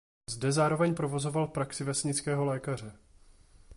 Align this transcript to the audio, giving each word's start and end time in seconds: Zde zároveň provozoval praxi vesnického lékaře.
Zde 0.29 0.51
zároveň 0.51 0.95
provozoval 0.95 1.47
praxi 1.47 1.83
vesnického 1.83 2.45
lékaře. 2.45 2.97